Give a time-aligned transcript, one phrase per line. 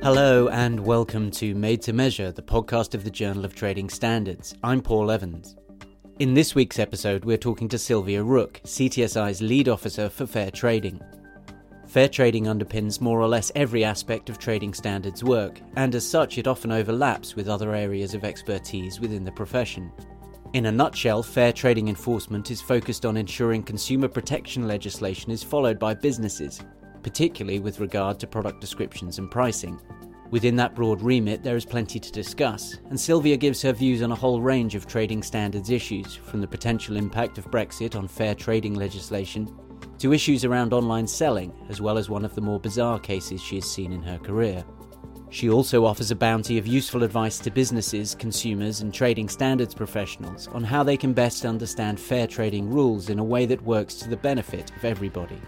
[0.00, 4.54] Hello and welcome to Made to Measure, the podcast of the Journal of Trading Standards.
[4.62, 5.56] I'm Paul Evans.
[6.20, 11.00] In this week's episode, we're talking to Sylvia Rook, CTSI's lead officer for fair trading.
[11.88, 16.38] Fair trading underpins more or less every aspect of trading standards work, and as such,
[16.38, 19.90] it often overlaps with other areas of expertise within the profession.
[20.52, 25.80] In a nutshell, fair trading enforcement is focused on ensuring consumer protection legislation is followed
[25.80, 26.62] by businesses,
[27.02, 29.80] particularly with regard to product descriptions and pricing.
[30.30, 34.12] Within that broad remit, there is plenty to discuss, and Sylvia gives her views on
[34.12, 38.34] a whole range of trading standards issues, from the potential impact of Brexit on fair
[38.34, 39.48] trading legislation
[39.98, 43.56] to issues around online selling, as well as one of the more bizarre cases she
[43.56, 44.64] has seen in her career.
[45.30, 50.46] She also offers a bounty of useful advice to businesses, consumers, and trading standards professionals
[50.48, 54.08] on how they can best understand fair trading rules in a way that works to
[54.08, 55.38] the benefit of everybody.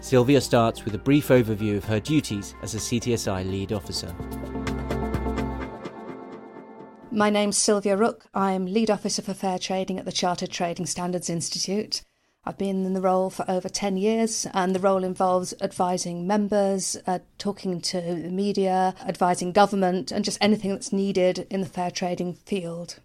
[0.00, 4.14] Sylvia starts with a brief overview of her duties as a CTSI lead officer.
[7.10, 8.26] My name's Sylvia Rook.
[8.32, 12.02] I'm lead officer for fair trading at the Chartered Trading Standards Institute.
[12.44, 16.96] I've been in the role for over 10 years, and the role involves advising members,
[17.06, 21.90] uh, talking to the media, advising government, and just anything that's needed in the fair
[21.90, 22.98] trading field.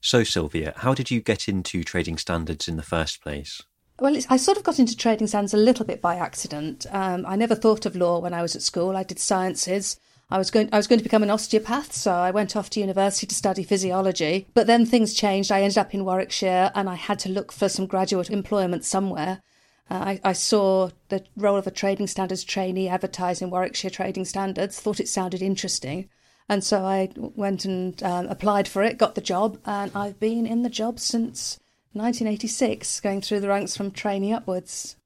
[0.00, 3.62] So, Sylvia, how did you get into trading standards in the first place?
[3.98, 6.84] Well, I sort of got into trading standards a little bit by accident.
[6.90, 8.94] Um, I never thought of law when I was at school.
[8.94, 9.98] I did sciences.
[10.28, 12.80] I was going I was going to become an osteopath, so I went off to
[12.80, 14.48] university to study physiology.
[14.54, 15.50] But then things changed.
[15.50, 19.40] I ended up in Warwickshire, and I had to look for some graduate employment somewhere.
[19.88, 24.24] Uh, I, I, saw the role of a trading standards trainee advertised in Warwickshire Trading
[24.24, 24.80] Standards.
[24.80, 26.08] Thought it sounded interesting,
[26.48, 30.44] and so I went and um, applied for it, got the job, and I've been
[30.44, 31.60] in the job since
[31.96, 34.96] 1986, going through the ranks from trainee upwards.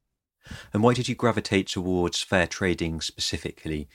[0.73, 3.89] And why did you gravitate towards fair trading specifically?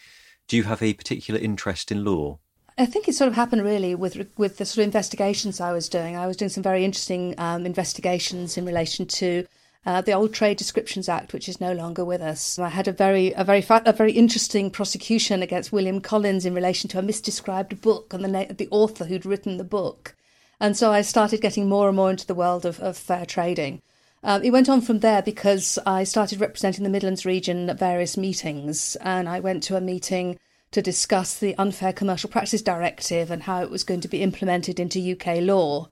[0.47, 2.39] Do you have a particular interest in law?
[2.77, 5.88] I think it sort of happened really with with the sort of investigations I was
[5.88, 6.17] doing.
[6.17, 9.45] I was doing some very interesting um, investigations in relation to
[9.85, 12.59] uh, the old Trade Descriptions Act, which is no longer with us.
[12.59, 16.89] I had a very a very a very interesting prosecution against William Collins in relation
[16.89, 20.16] to a misdescribed book and the the author who'd written the book.
[20.59, 23.81] And so I started getting more and more into the world of, of fair trading.
[24.23, 28.17] Um, it went on from there because I started representing the Midlands region at various
[28.17, 30.39] meetings, and I went to a meeting
[30.71, 34.79] to discuss the Unfair Commercial Practices Directive and how it was going to be implemented
[34.79, 35.89] into UK law.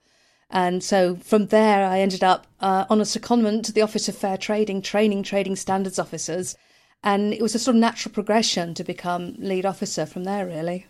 [0.50, 4.16] And so from there, I ended up uh, on a secondment to the Office of
[4.16, 6.56] Fair Trading, training trading standards officers.
[7.02, 10.86] And it was a sort of natural progression to become lead officer from there, really.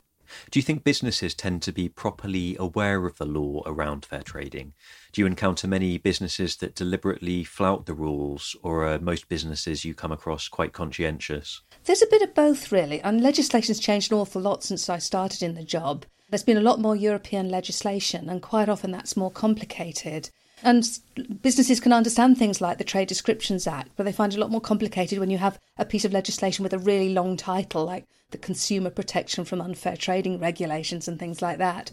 [0.50, 4.74] Do you think businesses tend to be properly aware of the law around fair trading?
[5.12, 9.94] Do you encounter many businesses that deliberately flout the rules, or are most businesses you
[9.94, 11.62] come across quite conscientious?
[11.84, 15.42] There's a bit of both, really, and legislation's changed an awful lot since I started
[15.42, 16.06] in the job.
[16.30, 20.30] There's been a lot more European legislation, and quite often that's more complicated.
[20.64, 20.98] And
[21.42, 24.50] businesses can understand things like the Trade Descriptions Act, but they find it a lot
[24.50, 28.06] more complicated when you have a piece of legislation with a really long title, like
[28.30, 31.92] the Consumer Protection from Unfair Trading Regulations and things like that.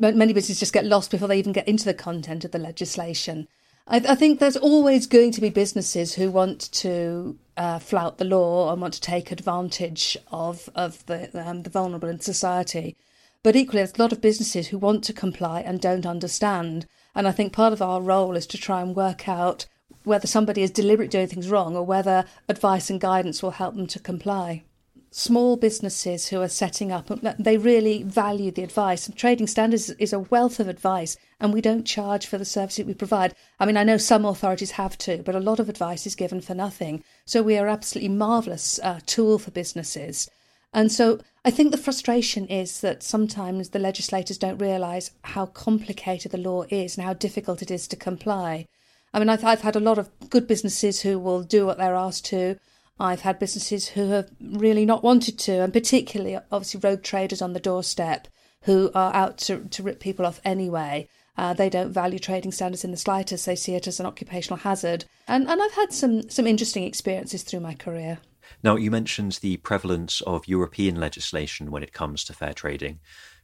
[0.00, 3.46] Many businesses just get lost before they even get into the content of the legislation.
[3.86, 8.24] I, I think there's always going to be businesses who want to uh, flout the
[8.24, 12.96] law and want to take advantage of of the um, the vulnerable in society.
[13.44, 16.86] But equally, there's a lot of businesses who want to comply and don't understand.
[17.18, 19.66] And I think part of our role is to try and work out
[20.04, 23.88] whether somebody is deliberately doing things wrong or whether advice and guidance will help them
[23.88, 24.62] to comply.
[25.10, 29.08] Small businesses who are setting up, they really value the advice.
[29.08, 32.86] And trading standards is a wealth of advice, and we don't charge for the services
[32.86, 33.34] we provide.
[33.58, 36.40] I mean, I know some authorities have to, but a lot of advice is given
[36.40, 37.02] for nothing.
[37.24, 40.30] So we are absolutely marvellous uh, tool for businesses.
[40.72, 46.32] And so I think the frustration is that sometimes the legislators don't realise how complicated
[46.32, 48.66] the law is and how difficult it is to comply.
[49.14, 51.94] I mean, I've, I've had a lot of good businesses who will do what they're
[51.94, 52.58] asked to.
[53.00, 57.52] I've had businesses who have really not wanted to, and particularly, obviously, rogue traders on
[57.52, 58.28] the doorstep
[58.62, 61.08] who are out to, to rip people off anyway.
[61.36, 63.46] Uh, they don't value trading standards in the slightest.
[63.46, 65.04] They see it as an occupational hazard.
[65.28, 68.18] And, and I've had some, some interesting experiences through my career.
[68.62, 73.00] Now, you mentioned the prevalence of European legislation when it comes to fair trading.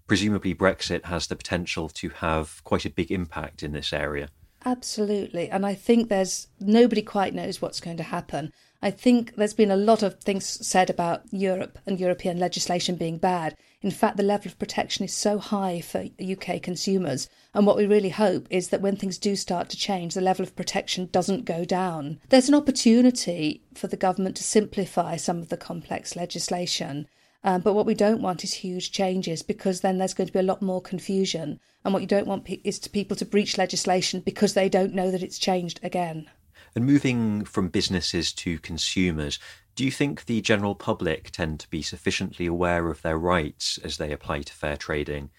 [0.06, 4.28] Presumably, Brexit has the potential to have quite a big impact in this area.
[4.64, 5.50] Absolutely.
[5.50, 8.52] And I think there's nobody quite knows what's going to happen.
[8.82, 13.18] I think there's been a lot of things said about Europe and European legislation being
[13.18, 13.56] bad.
[13.84, 17.28] In fact, the level of protection is so high for UK consumers.
[17.52, 20.42] And what we really hope is that when things do start to change, the level
[20.42, 22.18] of protection doesn't go down.
[22.30, 27.06] There's an opportunity for the government to simplify some of the complex legislation.
[27.44, 30.38] Um, but what we don't want is huge changes because then there's going to be
[30.38, 31.60] a lot more confusion.
[31.84, 34.94] And what you don't want pe- is to people to breach legislation because they don't
[34.94, 36.30] know that it's changed again.
[36.74, 39.38] And moving from businesses to consumers,
[39.74, 43.96] do you think the general public tend to be sufficiently aware of their rights as
[43.96, 45.30] they apply to fair trading?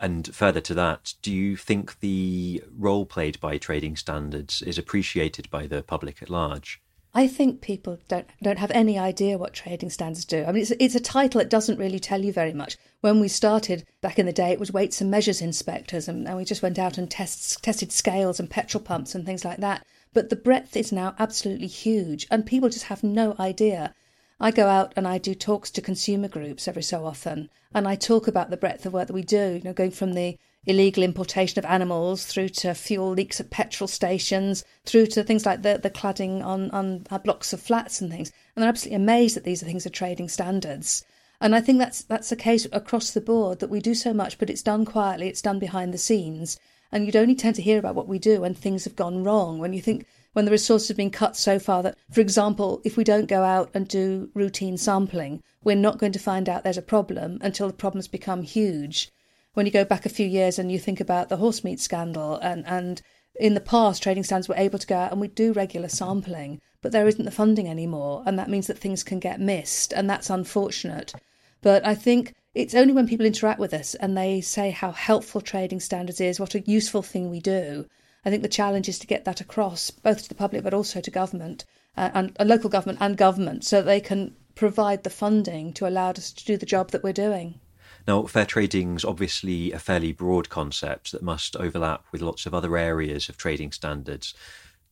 [0.00, 5.50] And further to that, do you think the role played by trading standards is appreciated
[5.50, 6.80] by the public at large?
[7.14, 10.44] I think people don't don't have any idea what trading standards do.
[10.44, 12.76] I mean, it's it's a title that doesn't really tell you very much.
[13.00, 16.36] When we started back in the day, it was weights and measures inspectors, and, and
[16.36, 19.84] we just went out and tests, tested scales and petrol pumps and things like that.
[20.12, 23.94] But the breadth is now absolutely huge, and people just have no idea.
[24.40, 27.96] I go out and I do talks to consumer groups every so often, and I
[27.96, 31.02] talk about the breadth of work that we do, you know, going from the illegal
[31.02, 35.78] importation of animals through to fuel leaks at petrol stations, through to things like the,
[35.82, 38.32] the cladding on, on blocks of flats and things.
[38.54, 41.04] And they're absolutely amazed that these are things are trading standards.
[41.40, 44.38] And I think that's that's the case across the board that we do so much,
[44.38, 46.58] but it's done quietly, it's done behind the scenes.
[46.90, 49.58] And you'd only tend to hear about what we do when things have gone wrong,
[49.58, 52.96] when you think when the resources have been cut so far that, for example, if
[52.96, 56.78] we don't go out and do routine sampling, we're not going to find out there's
[56.78, 59.10] a problem until the problems become huge.
[59.54, 62.36] When you go back a few years and you think about the horse meat scandal,
[62.36, 63.02] and, and
[63.34, 66.60] in the past, trading stands were able to go out and we do regular sampling,
[66.82, 70.08] but there isn't the funding anymore, and that means that things can get missed, and
[70.08, 71.12] that's unfortunate.
[71.60, 75.40] But I think it's only when people interact with us and they say how helpful
[75.40, 77.86] trading standards is, what a useful thing we do,
[78.24, 81.00] I think the challenge is to get that across, both to the public but also
[81.00, 81.64] to government
[81.96, 86.10] uh, and uh, local government and government, so they can provide the funding to allow
[86.10, 87.60] us to do the job that we're doing.
[88.06, 92.54] Now, fair trading is obviously a fairly broad concept that must overlap with lots of
[92.54, 94.34] other areas of trading standards.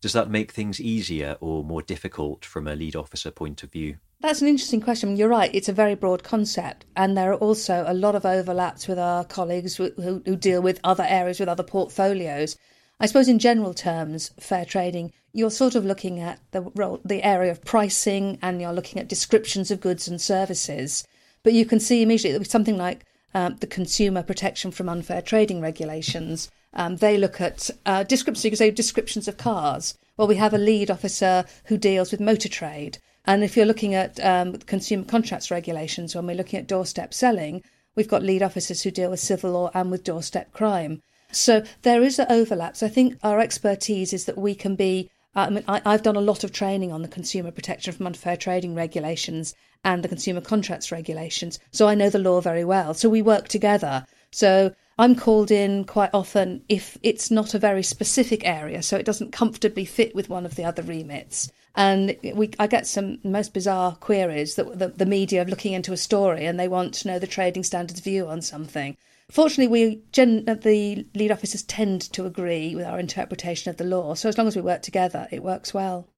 [0.01, 3.97] Does that make things easier or more difficult from a lead officer point of view?
[4.21, 5.17] That's an interesting question.
[5.17, 8.89] You're right, it's a very broad concept, and there are also a lot of overlaps
[8.89, 12.57] with our colleagues who, who deal with other areas, with other portfolios.
[12.99, 17.23] I suppose in general terms, fair trading, you're sort of looking at the role, the
[17.23, 21.07] area of pricing, and you're looking at descriptions of goods and services.
[21.43, 23.05] But you can see immediately that something like
[23.35, 26.51] um, the consumer protection from unfair trading regulations.
[26.73, 29.99] Um, they look at uh, descriptions, say descriptions of cars.
[30.17, 32.99] Well, we have a lead officer who deals with motor trade.
[33.27, 37.63] And if you're looking at um, consumer contracts regulations, when we're looking at doorstep selling,
[37.97, 41.03] we've got lead officers who deal with civil law and with doorstep crime.
[41.33, 42.77] So there is an overlap.
[42.77, 45.11] So I think our expertise is that we can be.
[45.35, 48.39] I mean, I, I've done a lot of training on the consumer protection from unfair
[48.39, 51.59] trading regulations and the consumer contracts regulations.
[51.73, 52.95] So I know the law very well.
[52.95, 54.07] So we work together.
[54.31, 59.05] So I'm called in quite often if it's not a very specific area, so it
[59.05, 61.53] doesn't comfortably fit with one of the other remits.
[61.77, 65.93] And we, I get some most bizarre queries that the, the media are looking into
[65.93, 68.97] a story and they want to know the trading standards view on something.
[69.31, 73.85] Fortunately, we gen- uh, the lead officers tend to agree with our interpretation of the
[73.85, 74.15] law.
[74.15, 76.09] So as long as we work together, it works well.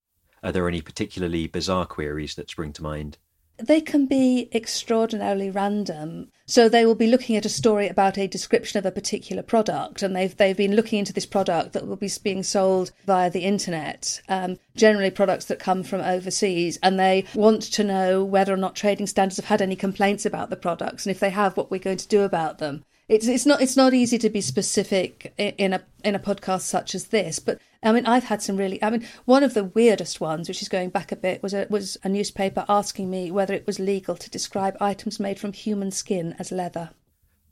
[0.44, 3.18] Are there any particularly bizarre queries that spring to mind?
[3.58, 6.30] They can be extraordinarily random.
[6.46, 10.02] So they will be looking at a story about a description of a particular product,
[10.02, 13.44] and they've they've been looking into this product that will be being sold via the
[13.44, 14.22] internet.
[14.28, 18.76] Um, generally, products that come from overseas, and they want to know whether or not
[18.76, 21.78] trading standards have had any complaints about the products, and if they have, what we're
[21.78, 25.72] going to do about them it's it's not it's not easy to be specific in
[25.72, 28.90] a in a podcast such as this but i mean i've had some really i
[28.90, 31.96] mean one of the weirdest ones which is going back a bit was a was
[32.02, 36.34] a newspaper asking me whether it was legal to describe items made from human skin
[36.38, 36.90] as leather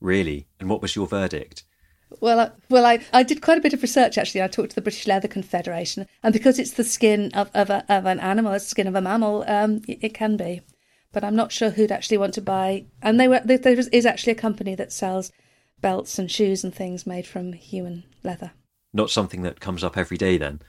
[0.00, 1.64] really and what was your verdict
[2.20, 4.42] well, I, well, I, I did quite a bit of research actually.
[4.42, 7.84] I talked to the British Leather Confederation, and because it's the skin of of, a,
[7.88, 10.62] of an animal, it's the skin of a mammal, um, it, it, can be.
[11.12, 12.86] But I'm not sure who'd actually want to buy.
[13.02, 15.32] And they were there, there is actually a company that sells
[15.80, 18.52] belts and shoes and things made from human leather.
[18.92, 20.60] Not something that comes up every day, then?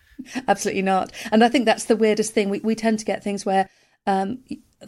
[0.48, 1.12] Absolutely not.
[1.32, 2.50] And I think that's the weirdest thing.
[2.50, 3.70] We, we tend to get things where
[4.06, 4.40] um,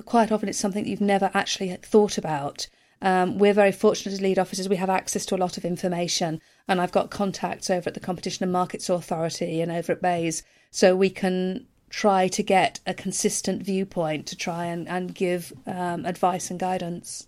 [0.05, 2.67] quite often it's something that you've never actually thought about.
[3.01, 4.67] Um, we're very fortunate as lead officers.
[4.67, 7.99] We have access to a lot of information, and I've got contacts over at the
[7.99, 12.93] Competition and Markets Authority and over at BEIS, so we can try to get a
[12.93, 17.27] consistent viewpoint to try and, and give um, advice and guidance.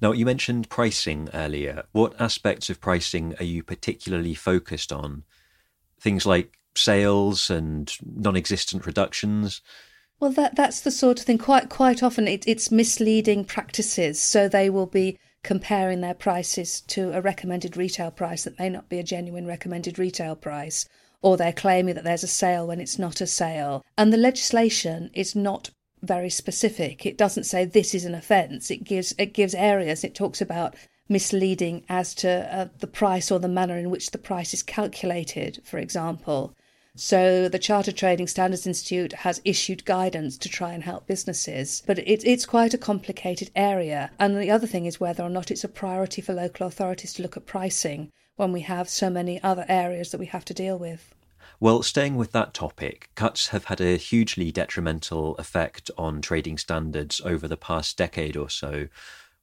[0.00, 1.84] Now, you mentioned pricing earlier.
[1.92, 5.22] What aspects of pricing are you particularly focused on?
[6.00, 9.60] Things like sales and non-existent reductions.
[10.20, 11.38] Well, that that's the sort of thing.
[11.38, 14.20] Quite quite often, it, it's misleading practices.
[14.20, 18.88] So they will be comparing their prices to a recommended retail price that may not
[18.88, 20.88] be a genuine recommended retail price,
[21.20, 23.84] or they're claiming that there's a sale when it's not a sale.
[23.98, 25.70] And the legislation is not
[26.02, 27.04] very specific.
[27.06, 28.70] It doesn't say this is an offence.
[28.70, 30.04] It gives it gives areas.
[30.04, 30.74] It talks about
[31.08, 35.60] misleading as to uh, the price or the manner in which the price is calculated,
[35.64, 36.54] for example.
[36.96, 41.98] So the Charter Trading Standards Institute has issued guidance to try and help businesses, but
[41.98, 44.12] it, it's quite a complicated area.
[44.18, 47.22] And the other thing is whether or not it's a priority for local authorities to
[47.22, 50.78] look at pricing when we have so many other areas that we have to deal
[50.78, 51.14] with.
[51.58, 57.20] Well, staying with that topic, cuts have had a hugely detrimental effect on trading standards
[57.24, 58.88] over the past decade or so.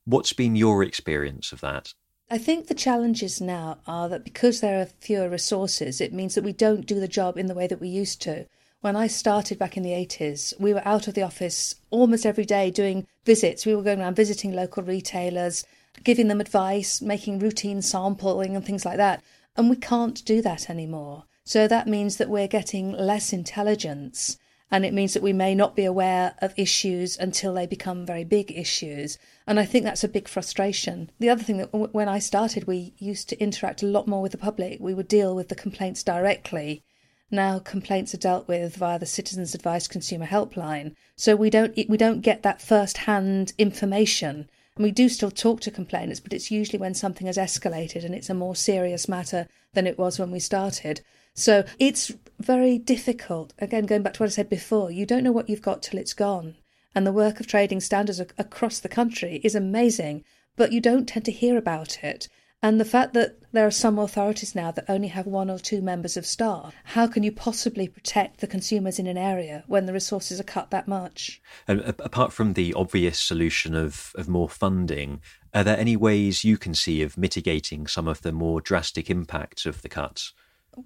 [0.05, 1.93] What's been your experience of that?
[2.29, 6.43] I think the challenges now are that because there are fewer resources, it means that
[6.43, 8.47] we don't do the job in the way that we used to.
[8.79, 12.45] When I started back in the 80s, we were out of the office almost every
[12.45, 13.65] day doing visits.
[13.65, 15.65] We were going around visiting local retailers,
[16.03, 19.21] giving them advice, making routine sampling and things like that.
[19.55, 21.25] And we can't do that anymore.
[21.43, 24.37] So that means that we're getting less intelligence
[24.71, 28.23] and it means that we may not be aware of issues until they become very
[28.23, 29.17] big issues.
[29.45, 31.11] And I think that's a big frustration.
[31.19, 34.21] The other thing that w- when I started, we used to interact a lot more
[34.21, 34.79] with the public.
[34.79, 36.83] We would deal with the complaints directly.
[37.29, 41.97] Now complaints are dealt with via the Citizens Advice Consumer Helpline, so we don't we
[41.97, 44.49] don't get that first-hand information.
[44.75, 48.15] And we do still talk to complainants, but it's usually when something has escalated and
[48.15, 51.01] it's a more serious matter than it was when we started.
[51.33, 53.53] So it's very difficult.
[53.59, 55.99] Again, going back to what I said before, you don't know what you've got till
[55.99, 56.55] it's gone.
[56.93, 60.23] And the work of trading standards across the country is amazing,
[60.57, 62.27] but you don't tend to hear about it.
[62.63, 65.81] And the fact that there are some authorities now that only have one or two
[65.81, 69.93] members of staff, how can you possibly protect the consumers in an area when the
[69.93, 71.41] resources are cut that much?
[71.67, 75.21] And apart from the obvious solution of, of more funding,
[75.55, 79.65] are there any ways you can see of mitigating some of the more drastic impacts
[79.65, 80.33] of the cuts?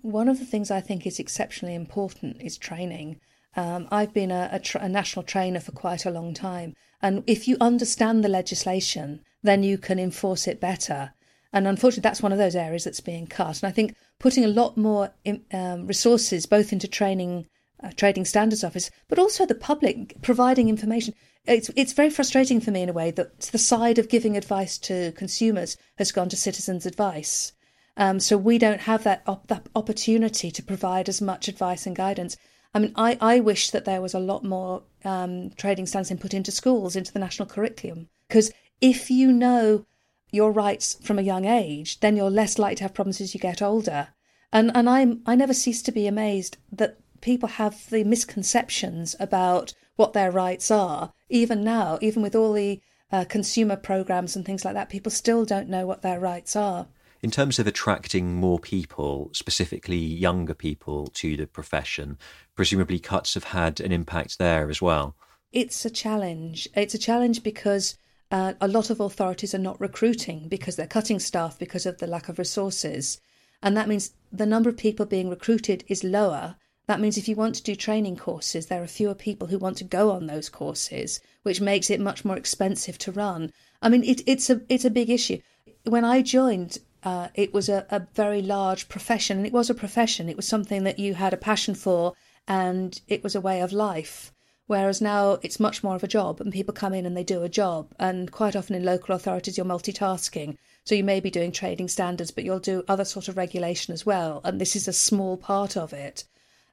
[0.02, 3.20] One of the things I think is exceptionally important is training.
[3.56, 7.24] Um, I've been a, a, tra- a national trainer for quite a long time, and
[7.28, 11.14] if you understand the legislation, then you can enforce it better.
[11.54, 13.62] And unfortunately, that's one of those areas that's being cut.
[13.62, 15.14] And I think putting a lot more
[15.54, 17.46] um, resources both into training,
[17.82, 21.14] uh, trading standards office, but also the public providing information.
[21.46, 24.78] It's it's very frustrating for me in a way that the side of giving advice
[24.80, 27.54] to consumers has gone to citizens' advice.
[27.98, 31.96] Um, so we don't have that, op- that opportunity to provide as much advice and
[31.96, 32.36] guidance.
[32.74, 36.34] I mean, I, I wish that there was a lot more um, trading standards put
[36.34, 38.10] into schools, into the national curriculum.
[38.28, 39.86] Because if you know
[40.32, 43.40] your rights from a young age, then you're less likely to have problems as you
[43.40, 44.10] get older.
[44.52, 49.74] And and I'm I never cease to be amazed that people have the misconceptions about
[49.96, 51.14] what their rights are.
[51.30, 55.46] Even now, even with all the uh, consumer programs and things like that, people still
[55.46, 56.88] don't know what their rights are
[57.26, 62.20] in terms of attracting more people, specifically younger people, to the profession,
[62.54, 65.16] presumably cuts have had an impact there as well.
[65.52, 66.70] It's a challenge.
[66.76, 67.98] It's a challenge because
[68.30, 72.06] uh, a lot of authorities are not recruiting because they're cutting staff because of the
[72.06, 73.20] lack of resources.
[73.64, 76.58] And that means the number of people being recruited is lower.
[76.86, 79.78] That means if you want to do training courses, there are fewer people who want
[79.78, 83.52] to go on those courses, which makes it much more expensive to run.
[83.82, 85.40] I mean, it, it's a it's a big issue.
[85.86, 89.38] When I joined, uh, it was a, a very large profession.
[89.38, 92.14] And it was a profession, it was something that you had a passion for,
[92.48, 94.34] and it was a way of life.
[94.68, 97.44] Whereas now it's much more of a job, and people come in and they do
[97.44, 97.94] a job.
[98.00, 100.58] And quite often in local authorities, you're multitasking.
[100.84, 104.06] So you may be doing trading standards, but you'll do other sort of regulation as
[104.06, 104.42] well.
[104.44, 106.24] And this is a small part of it.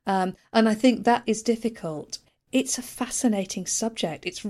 [0.06, 2.18] Um, and I think that is difficult
[2.52, 4.26] it's a fascinating subject.
[4.26, 4.44] It's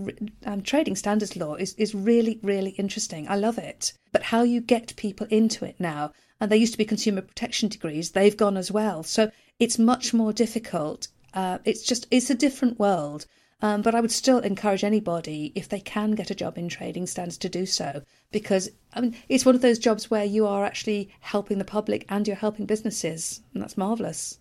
[0.45, 3.29] um, trading standards law is, is really, really interesting.
[3.29, 3.93] I love it.
[4.11, 7.69] But how you get people into it now, and there used to be consumer protection
[7.69, 9.05] degrees, they've gone as well.
[9.05, 9.31] So
[9.61, 11.07] it's much more difficult.
[11.33, 13.27] Uh, it's just, it's a different world.
[13.65, 17.07] Um, but I would still encourage anybody, if they can get a job in trading
[17.07, 18.03] standards, to do so.
[18.33, 22.05] Because, I mean, it's one of those jobs where you are actually helping the public
[22.09, 23.41] and you're helping businesses.
[23.55, 24.41] And that's marvellous.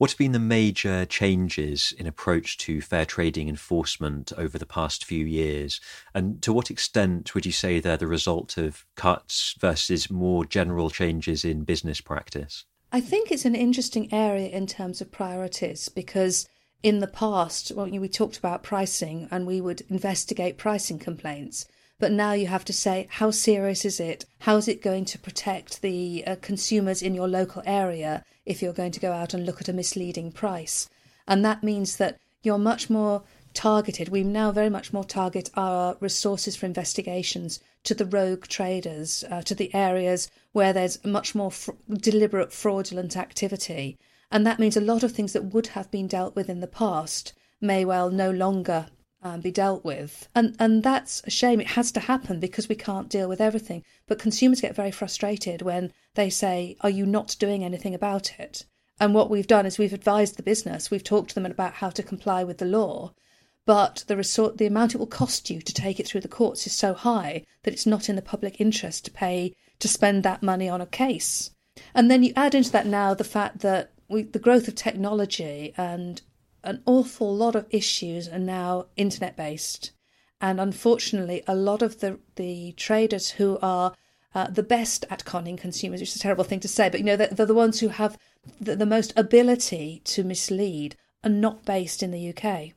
[0.00, 5.04] What have been the major changes in approach to fair trading enforcement over the past
[5.04, 5.78] few years?
[6.14, 10.88] And to what extent would you say they're the result of cuts versus more general
[10.88, 12.64] changes in business practice?
[12.90, 16.48] I think it's an interesting area in terms of priorities because
[16.82, 21.66] in the past, we talked about pricing and we would investigate pricing complaints.
[22.00, 24.24] But now you have to say, how serious is it?
[24.38, 28.72] How is it going to protect the uh, consumers in your local area if you're
[28.72, 30.88] going to go out and look at a misleading price?
[31.28, 34.08] And that means that you're much more targeted.
[34.08, 39.42] We now very much more target our resources for investigations to the rogue traders, uh,
[39.42, 43.98] to the areas where there's much more fr- deliberate fraudulent activity.
[44.30, 46.66] And that means a lot of things that would have been dealt with in the
[46.66, 48.86] past may well no longer
[49.22, 50.28] um, be dealt with.
[50.34, 51.60] And and that's a shame.
[51.60, 53.84] It has to happen because we can't deal with everything.
[54.06, 58.64] But consumers get very frustrated when they say, "Are you not doing anything about it?"
[59.00, 61.88] And what we've done is we've advised the business, we've talked to them about how
[61.88, 63.14] to comply with the law,
[63.64, 66.66] but the resort, the amount it will cost you to take it through the courts
[66.66, 70.42] is so high that it's not in the public interest to pay to spend that
[70.42, 71.50] money on a case.
[71.94, 75.72] And then you add into that now the fact that we, the growth of technology
[75.76, 76.20] and
[76.62, 79.92] an awful lot of issues are now internet based.
[80.40, 83.94] And unfortunately, a lot of the, the traders who are
[84.34, 87.06] uh, the best at conning consumers, which is a terrible thing to say, but you
[87.06, 88.16] know, they're, they're the ones who have
[88.60, 92.72] the, the most ability to mislead are not based in the UK.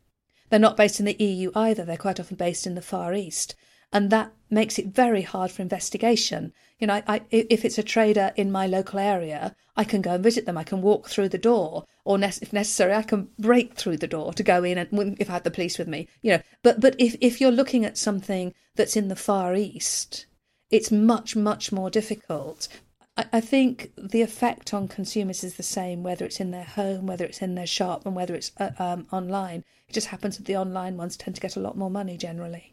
[0.50, 1.86] They're not based in the EU either.
[1.86, 3.56] They're quite often based in the Far East.
[3.94, 6.52] And that makes it very hard for investigation.
[6.80, 10.16] You know, I, I, if it's a trader in my local area, I can go
[10.16, 10.58] and visit them.
[10.58, 14.08] I can walk through the door, or ne- if necessary, I can break through the
[14.08, 14.80] door to go in.
[14.80, 16.42] And if I had the police with me, you know.
[16.64, 20.26] But but if if you're looking at something that's in the Far East,
[20.72, 22.68] it's much much more difficult.
[23.16, 27.26] I, think the effect on consumers is the same, whether it's in their home, whether
[27.26, 29.64] it's in their shop, and whether it's uh, um, online.
[29.88, 32.73] It just happens that the online ones tend to get a lot more money generally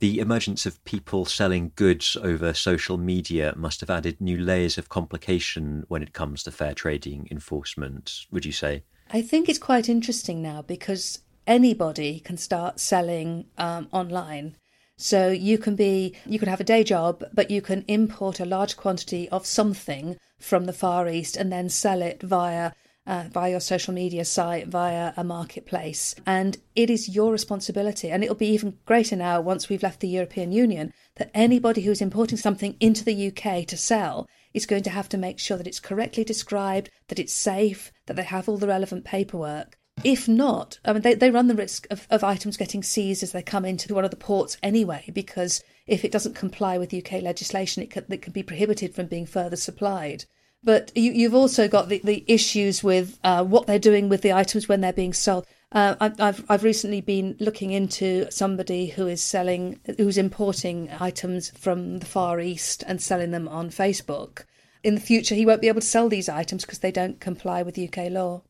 [0.00, 4.88] the emergence of people selling goods over social media must have added new layers of
[4.88, 8.84] complication when it comes to fair trading enforcement, would you say?
[9.10, 14.56] I think it's quite interesting now because anybody can start selling um, online.
[14.96, 18.44] So you can be, you can have a day job, but you can import a
[18.44, 22.72] large quantity of something from the Far East and then sell it via
[23.08, 26.14] uh, via your social media site, via a marketplace.
[26.26, 28.10] And it is your responsibility.
[28.10, 32.02] And it'll be even greater now once we've left the European Union that anybody who's
[32.02, 35.66] importing something into the UK to sell is going to have to make sure that
[35.66, 39.78] it's correctly described, that it's safe, that they have all the relevant paperwork.
[40.04, 43.32] If not, I mean, they, they run the risk of, of items getting seized as
[43.32, 47.22] they come into one of the ports anyway, because if it doesn't comply with UK
[47.22, 50.26] legislation, it can, it can be prohibited from being further supplied.
[50.62, 54.32] But you, have also got the, the issues with uh, what they're doing with the
[54.32, 55.46] items when they're being sold.
[55.70, 61.50] Uh, I, I've I've recently been looking into somebody who is selling, who's importing items
[61.50, 64.44] from the Far East and selling them on Facebook.
[64.82, 67.62] In the future, he won't be able to sell these items because they don't comply
[67.62, 68.42] with UK law.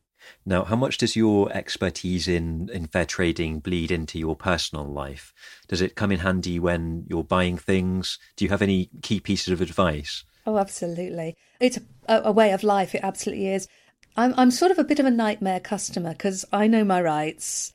[0.45, 5.33] Now, how much does your expertise in, in fair trading bleed into your personal life?
[5.67, 8.19] Does it come in handy when you're buying things?
[8.35, 10.23] Do you have any key pieces of advice?
[10.49, 11.35] Oh, absolutely.
[11.59, 12.95] It's a, a way of life.
[12.95, 13.67] It absolutely is.
[14.17, 17.71] I'm I'm sort of a bit of a nightmare customer because I know my rights.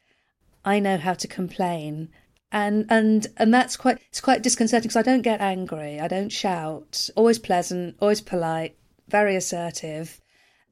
[0.64, 2.08] I know how to complain.
[2.50, 6.00] And and and that's quite it's quite disconcerting because I don't get angry.
[6.00, 7.10] I don't shout.
[7.14, 10.20] Always pleasant, always polite, very assertive,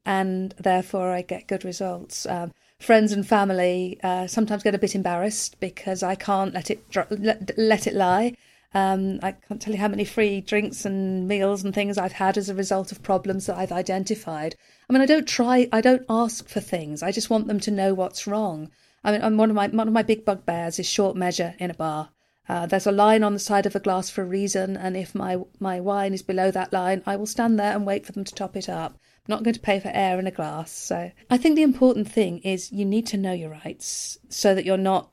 [0.05, 2.25] and therefore I get good results.
[2.25, 6.83] Um, friends and family uh, sometimes get a bit embarrassed because I can't let it
[7.09, 8.35] let, let it lie.
[8.73, 12.37] Um, I can't tell you how many free drinks and meals and things I've had
[12.37, 14.55] as a result of problems that I've identified.
[14.89, 17.03] I mean, I don't try, I don't ask for things.
[17.03, 18.71] I just want them to know what's wrong.
[19.03, 21.69] I mean, I'm one of my one of my big bugbears is short measure in
[21.69, 22.09] a bar.
[22.49, 25.13] Uh, there's a line on the side of a glass for a reason, and if
[25.13, 28.23] my my wine is below that line, I will stand there and wait for them
[28.23, 28.93] to top it up.
[28.93, 30.71] I'm not going to pay for air in a glass.
[30.71, 34.65] So I think the important thing is you need to know your rights so that
[34.65, 35.11] you're not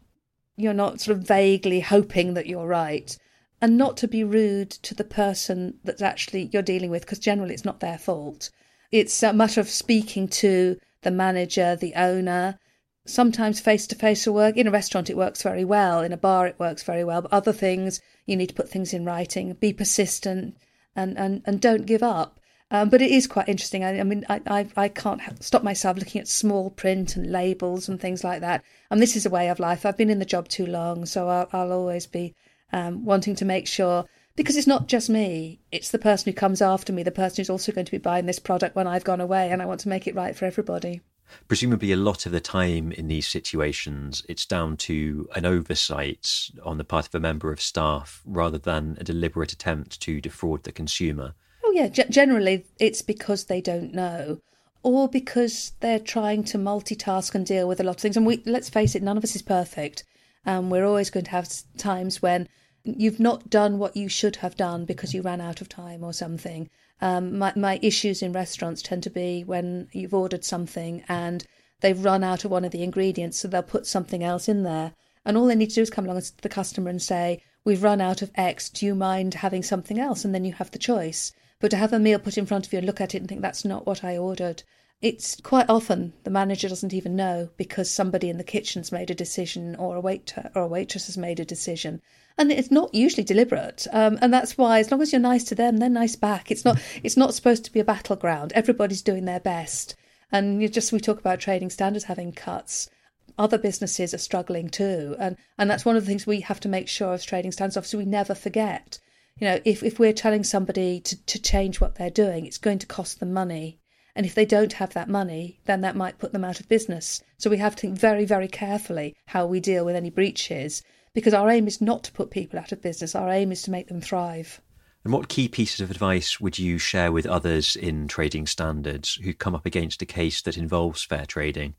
[0.57, 3.17] you're not sort of vaguely hoping that you're right
[3.61, 7.55] and not to be rude to the person that's actually you're dealing with because generally
[7.55, 8.51] it's not their fault.
[8.91, 12.59] It's a matter of speaking to the manager the owner.
[13.07, 14.57] Sometimes face to face will work.
[14.57, 16.01] In a restaurant it works very well.
[16.01, 17.23] In a bar it works very well.
[17.23, 19.53] But other things you need to put things in writing.
[19.55, 20.57] Be persistent
[20.97, 22.41] and and, and don't give up.
[22.73, 23.83] Um, but it is quite interesting.
[23.83, 27.89] I, I mean, I, I, I can't stop myself looking at small print and labels
[27.89, 28.63] and things like that.
[28.91, 29.85] And this is a way of life.
[29.85, 32.35] I've been in the job too long, so I'll, I'll always be
[32.73, 34.05] um, wanting to make sure
[34.37, 37.51] because it's not just me, it's the person who comes after me, the person who's
[37.51, 39.89] also going to be buying this product when I've gone away, and I want to
[39.89, 41.03] make it right for everybody.
[41.47, 46.79] Presumably, a lot of the time in these situations, it's down to an oversight on
[46.79, 50.73] the part of a member of staff rather than a deliberate attempt to defraud the
[50.73, 51.35] consumer.
[51.65, 54.41] Oh, yeah, G- generally it's because they don't know
[54.83, 58.17] or because they're trying to multitask and deal with a lot of things.
[58.17, 60.05] And we, let's face it, none of us is perfect.
[60.47, 62.49] Um, we're always going to have times when
[62.83, 66.13] you've not done what you should have done because you ran out of time or
[66.13, 66.71] something.
[67.01, 71.47] Um, my, my issues in restaurants tend to be when you've ordered something and
[71.81, 74.93] they've run out of one of the ingredients, so they'll put something else in there.
[75.25, 77.83] And all they need to do is come along to the customer and say, We've
[77.83, 80.25] run out of X, do you mind having something else?
[80.25, 81.33] And then you have the choice.
[81.59, 83.29] But to have a meal put in front of you and look at it and
[83.29, 84.63] think, That's not what I ordered,
[85.03, 89.15] it's quite often the manager doesn't even know because somebody in the kitchen's made a
[89.15, 92.03] decision or a waiter or a waitress has made a decision.
[92.37, 93.87] And it's not usually deliberate.
[93.93, 96.51] Um, and that's why as long as you're nice to them they're nice back.
[96.51, 98.53] It's not it's not supposed to be a battleground.
[98.55, 99.95] Everybody's doing their best.
[100.31, 102.91] And you just we talk about trading standards having cuts.
[103.39, 105.17] Other businesses are struggling too.
[105.19, 107.79] And and that's one of the things we have to make sure as trading standards.
[107.79, 108.99] Officers we never forget
[109.39, 112.79] you know if, if we're telling somebody to, to change what they're doing it's going
[112.79, 113.80] to cost them money
[114.21, 117.23] and if they don't have that money, then that might put them out of business.
[117.39, 120.83] So we have to think very, very carefully how we deal with any breaches
[121.15, 123.15] because our aim is not to put people out of business.
[123.15, 124.61] Our aim is to make them thrive.
[125.05, 129.33] And what key pieces of advice would you share with others in trading standards who
[129.33, 131.75] come up against a case that involves fair trading?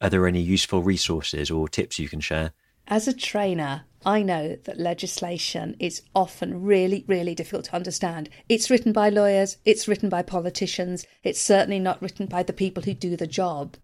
[0.00, 2.52] Are there any useful resources or tips you can share?
[2.88, 8.30] As a trainer, I know that legislation is often really, really difficult to understand.
[8.48, 12.84] It's written by lawyers, it's written by politicians, it's certainly not written by the people
[12.84, 13.76] who do the job.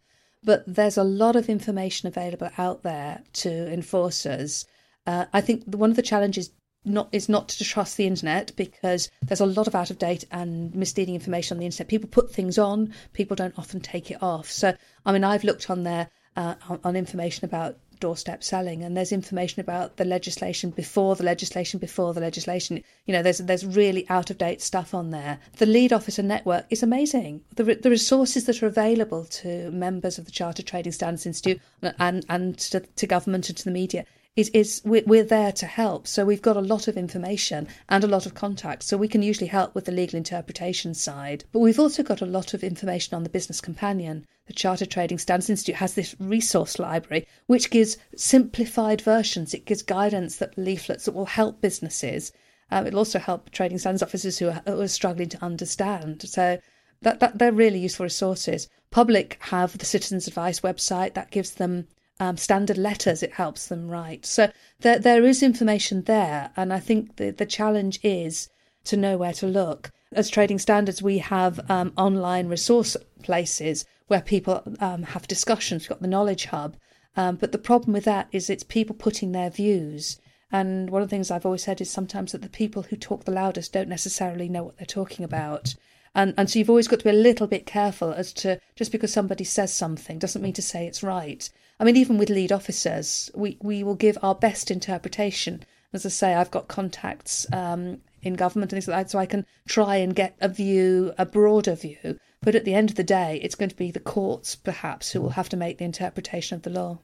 [0.45, 4.65] But there's a lot of information available out there to enforcers.
[5.09, 6.51] Uh, I think one of the challenges
[6.85, 10.25] not is not to trust the internet because there's a lot of out of date
[10.31, 11.89] and misleading information on the internet.
[11.89, 14.49] People put things on, people don't often take it off.
[14.49, 18.97] So, I mean, I've looked on there uh, on, on information about doorstep selling and
[18.97, 22.83] there's information about the legislation before the legislation before the legislation.
[23.07, 25.39] You know there's there's really out of date stuff on there.
[25.59, 27.43] The lead officer network is amazing.
[27.55, 31.61] The, the resources that are available to members of the charter trading standards institute
[31.99, 35.67] and and to, to government and to the media is is we're, we're there to
[35.67, 36.07] help.
[36.07, 39.23] So we've got a lot of information and a lot of contacts, so we can
[39.23, 41.45] usually help with the legal interpretation side.
[41.53, 44.27] But we've also got a lot of information on the business companion.
[44.47, 49.53] The Chartered Trading Standards Institute has this resource library which gives simplified versions.
[49.53, 52.33] It gives guidance that leaflets that will help businesses.
[52.71, 56.23] Um, it'll also help trading standards officers who are, who are struggling to understand.
[56.23, 56.59] So
[57.03, 58.69] that, that they're really useful resources.
[58.91, 61.87] Public have the Citizens Advice website that gives them
[62.23, 64.25] um, standard letters it helps them write.
[64.25, 68.49] So there, there is information there, and I think the, the challenge is
[68.85, 69.91] to know where to look.
[70.13, 75.83] As trading standards, we have um, online resource places where people um, have discussions.
[75.83, 76.77] We've got the Knowledge Hub,
[77.17, 80.21] um, but the problem with that is it's people putting their views.
[80.53, 83.25] And one of the things I've always said is sometimes that the people who talk
[83.25, 85.75] the loudest don't necessarily know what they're talking about.
[86.15, 88.93] And, and so you've always got to be a little bit careful as to just
[88.93, 91.51] because somebody says something doesn't mean to say it's right.
[91.83, 95.65] I mean, even with lead officers, we, we will give our best interpretation.
[95.93, 99.27] As I say, I've got contacts um, in government and things like that, so I
[99.27, 102.21] can try and get a view, a broader view.
[102.41, 105.21] But at the end of the day, it's going to be the courts, perhaps, who
[105.21, 107.01] will have to make the interpretation of the law.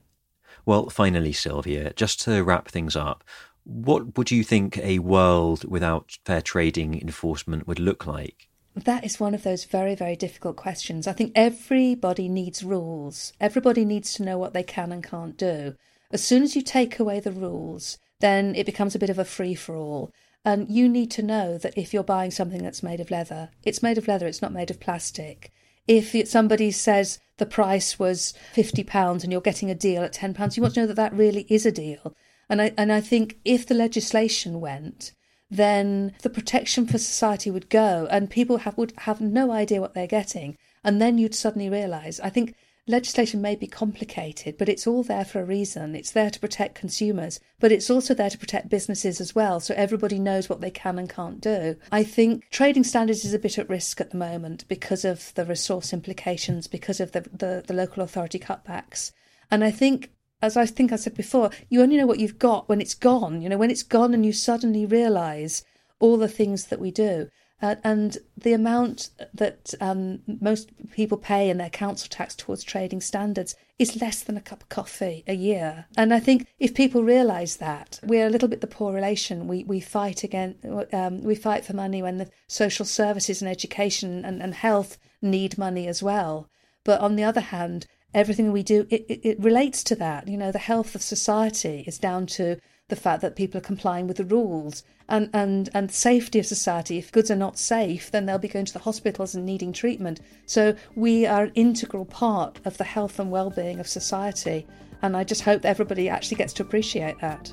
[0.64, 3.24] Well, finally, Sylvia, just to wrap things up,
[3.64, 8.47] what would you think a world without fair trading enforcement would look like?
[8.84, 11.06] That is one of those very, very difficult questions.
[11.06, 13.32] I think everybody needs rules.
[13.40, 15.74] Everybody needs to know what they can and can't do.
[16.10, 19.24] As soon as you take away the rules, then it becomes a bit of a
[19.24, 20.10] free for all.
[20.44, 23.82] And you need to know that if you're buying something that's made of leather, it's
[23.82, 25.52] made of leather, it's not made of plastic.
[25.86, 30.62] If somebody says the price was £50 and you're getting a deal at £10, you
[30.62, 32.14] want to know that that really is a deal.
[32.48, 35.12] And I, and I think if the legislation went,
[35.50, 39.94] then the protection for society would go and people have, would have no idea what
[39.94, 40.56] they're getting.
[40.84, 42.54] And then you'd suddenly realise, I think
[42.86, 45.94] legislation may be complicated, but it's all there for a reason.
[45.94, 49.74] It's there to protect consumers, but it's also there to protect businesses as well, so
[49.76, 51.76] everybody knows what they can and can't do.
[51.92, 55.44] I think trading standards is a bit at risk at the moment because of the
[55.44, 59.12] resource implications, because of the, the, the local authority cutbacks.
[59.50, 62.68] And I think as I think I said before, you only know what you've got
[62.68, 63.42] when it's gone.
[63.42, 65.64] You know, when it's gone and you suddenly realise
[65.98, 67.28] all the things that we do.
[67.60, 73.00] Uh, and the amount that um, most people pay in their council tax towards trading
[73.00, 75.86] standards is less than a cup of coffee a year.
[75.96, 79.48] And I think if people realise that, we're a little bit the poor relation.
[79.48, 80.54] We we fight again.
[80.92, 85.58] Um, we fight for money when the social services and education and, and health need
[85.58, 86.48] money as well.
[86.84, 90.36] But on the other hand, everything we do it, it, it, relates to that you
[90.36, 92.56] know the health of society is down to
[92.88, 96.98] the fact that people are complying with the rules and and and safety of society
[96.98, 100.20] if goods are not safe then they'll be going to the hospitals and needing treatment
[100.46, 104.66] so we are an integral part of the health and well-being of society
[105.02, 107.52] and i just hope everybody actually gets to appreciate that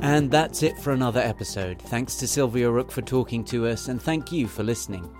[0.00, 1.82] and that's it for another episode.
[1.82, 5.10] Thanks to Sylvia Rook for talking to us, and thank you for listening.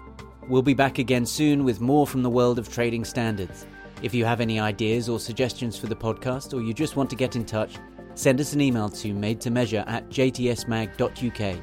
[0.48, 3.66] We'll be back again soon with more from the world of trading standards.
[4.00, 7.16] If you have any ideas or suggestions for the podcast, or you just want to
[7.16, 7.76] get in touch,
[8.14, 11.62] send us an email to made to measure at jtsmag.uk.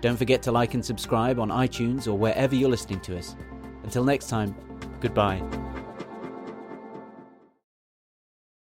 [0.00, 3.36] Don't forget to like and subscribe on iTunes or wherever you're listening to us.
[3.84, 4.56] Until next time,
[5.00, 5.69] goodbye.